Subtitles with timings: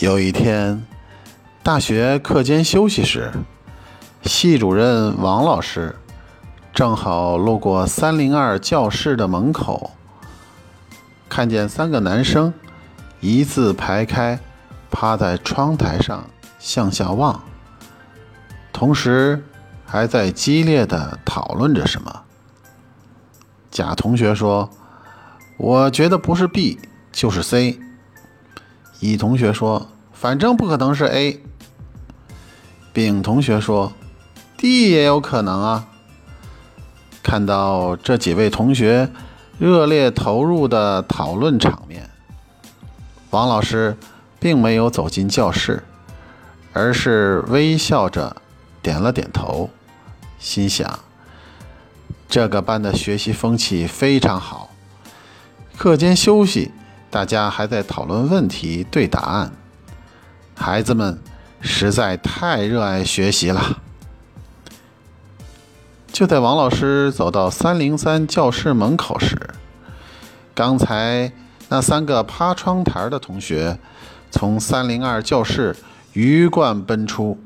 [0.00, 0.82] 有一天，
[1.62, 3.30] 大学课间休息时，
[4.22, 5.94] 系主任王老师
[6.72, 9.90] 正好路过三零二教室的门口，
[11.28, 12.50] 看见三个男生
[13.20, 14.40] 一字排开，
[14.90, 16.24] 趴在窗台上
[16.58, 17.38] 向下望，
[18.72, 19.44] 同时
[19.84, 22.22] 还在激烈的讨论着什么。
[23.70, 24.70] 甲同学说
[25.58, 26.78] ：“我觉得不是 B
[27.12, 27.78] 就是 C。”
[29.00, 31.40] 乙同学说：“反正不可能是 A。”
[32.92, 33.92] 丙同学说
[34.58, 35.88] ：“D 也有可能啊。”
[37.22, 39.10] 看到这几位同学
[39.58, 42.10] 热烈投入的讨论场面，
[43.30, 43.96] 王老师
[44.38, 45.82] 并没有走进教室，
[46.72, 48.36] 而是微笑着
[48.82, 49.70] 点了点头，
[50.38, 50.98] 心想
[52.28, 54.70] ：“这个班的学习风气非常好，
[55.78, 56.72] 课间休息。”
[57.10, 59.50] 大家还在讨论问题、对答案，
[60.54, 61.18] 孩子们
[61.60, 63.80] 实在太热爱学习了。
[66.12, 69.36] 就在王老师走到三零三教室门口时，
[70.54, 71.32] 刚才
[71.68, 73.76] 那三个趴窗台的同学
[74.30, 75.74] 从三零二教室
[76.12, 77.36] 鱼贯奔出。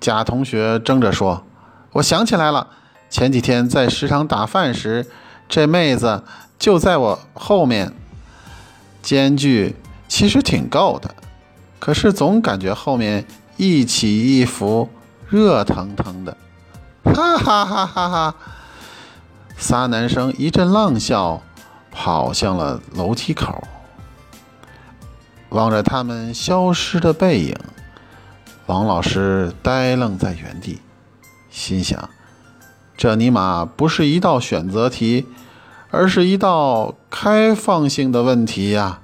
[0.00, 1.44] 贾同学争着说
[1.92, 2.66] ：“我想起来了，
[3.08, 5.06] 前几天在食堂打饭时，
[5.48, 6.24] 这妹子
[6.58, 7.94] 就在我后面。”
[9.02, 9.76] 间距
[10.08, 11.14] 其实挺够的，
[11.78, 13.24] 可是总感觉后面
[13.56, 14.88] 一起一伏，
[15.28, 16.36] 热腾腾的，
[17.04, 18.34] 哈哈哈哈哈！
[19.56, 21.42] 仨男生一阵浪笑，
[21.90, 23.62] 跑向了楼梯口。
[25.50, 27.56] 望着他们消失的背影，
[28.66, 30.80] 王老师呆愣在原地，
[31.50, 32.08] 心想：
[32.96, 35.26] 这尼玛不是一道选择题。
[35.90, 39.00] 而是一道开放性的问题呀。